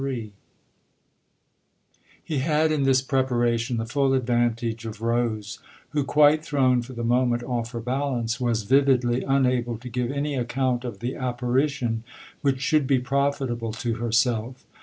XXIII 0.01 0.33
HE 2.23 2.37
had, 2.39 2.71
in 2.71 2.85
this 2.85 3.03
preparation, 3.03 3.77
the 3.77 3.85
full 3.85 4.15
advantage 4.15 4.83
of 4.83 4.99
Rose, 4.99 5.59
who, 5.89 6.03
quite 6.03 6.43
thrown 6.43 6.81
for 6.81 6.93
the 6.93 7.03
moment 7.03 7.43
off 7.43 7.71
her 7.73 7.79
balance, 7.79 8.39
was 8.39 8.63
vividly 8.63 9.23
unable 9.23 9.77
to 9.77 9.89
give 9.89 10.11
any 10.11 10.33
account 10.33 10.83
of 10.83 11.01
the 11.01 11.15
apparition 11.15 12.03
which 12.41 12.61
should 12.61 12.87
be 12.87 12.97
profitable 12.97 13.73
to 13.73 13.97
herself. 13.97 14.65